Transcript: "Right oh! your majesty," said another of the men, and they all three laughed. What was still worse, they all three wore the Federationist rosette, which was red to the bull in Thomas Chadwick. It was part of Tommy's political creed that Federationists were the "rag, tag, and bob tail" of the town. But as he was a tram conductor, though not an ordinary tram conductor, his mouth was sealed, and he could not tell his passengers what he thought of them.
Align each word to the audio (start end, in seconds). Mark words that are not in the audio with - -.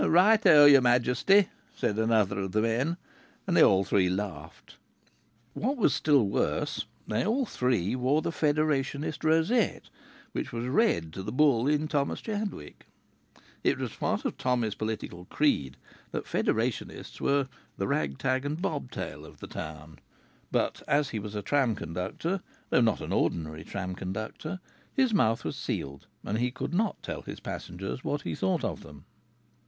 "Right 0.03 0.43
oh! 0.47 0.65
your 0.65 0.81
majesty," 0.81 1.49
said 1.75 1.99
another 1.99 2.39
of 2.39 2.53
the 2.53 2.61
men, 2.63 2.97
and 3.45 3.55
they 3.55 3.61
all 3.61 3.83
three 3.83 4.09
laughed. 4.09 4.77
What 5.53 5.77
was 5.77 5.93
still 5.93 6.25
worse, 6.27 6.87
they 7.07 7.23
all 7.23 7.45
three 7.45 7.95
wore 7.95 8.23
the 8.23 8.31
Federationist 8.31 9.23
rosette, 9.23 9.91
which 10.31 10.51
was 10.51 10.65
red 10.65 11.13
to 11.13 11.21
the 11.21 11.31
bull 11.31 11.67
in 11.67 11.87
Thomas 11.87 12.19
Chadwick. 12.19 12.87
It 13.63 13.77
was 13.77 13.93
part 13.93 14.25
of 14.25 14.39
Tommy's 14.39 14.73
political 14.73 15.25
creed 15.25 15.77
that 16.09 16.25
Federationists 16.25 17.21
were 17.21 17.47
the 17.77 17.87
"rag, 17.87 18.17
tag, 18.17 18.43
and 18.43 18.59
bob 18.59 18.89
tail" 18.89 19.23
of 19.23 19.37
the 19.39 19.45
town. 19.45 19.99
But 20.51 20.81
as 20.87 21.09
he 21.09 21.19
was 21.19 21.35
a 21.35 21.43
tram 21.43 21.75
conductor, 21.75 22.41
though 22.71 22.81
not 22.81 23.01
an 23.01 23.13
ordinary 23.13 23.63
tram 23.63 23.93
conductor, 23.93 24.61
his 24.95 25.13
mouth 25.13 25.45
was 25.45 25.55
sealed, 25.55 26.07
and 26.25 26.39
he 26.39 26.49
could 26.49 26.73
not 26.73 27.03
tell 27.03 27.21
his 27.21 27.39
passengers 27.39 28.03
what 28.03 28.23
he 28.23 28.33
thought 28.33 28.63
of 28.63 28.81
them. 28.81 29.05